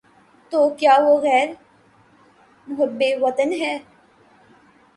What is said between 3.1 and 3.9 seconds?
وطن ہے؟